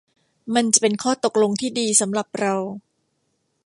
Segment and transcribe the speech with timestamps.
[0.55, 2.53] มันจะเป็นข้อตกลงที่ดีสำหรับเรา